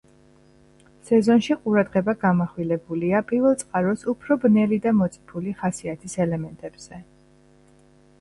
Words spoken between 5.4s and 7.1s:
ხასიათის ელემენტებზე.